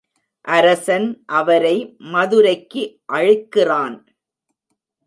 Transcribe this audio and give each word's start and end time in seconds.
அரசன் 0.47 1.05
அவரை 1.39 1.75
மதுரைக்கு 2.13 2.83
அழைக்கிறான். 3.05 3.97